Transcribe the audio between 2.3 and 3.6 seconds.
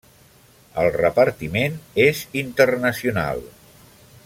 internacional.